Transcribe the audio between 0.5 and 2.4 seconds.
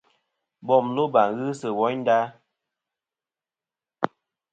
Bom loba ghɨ sɨ woynda.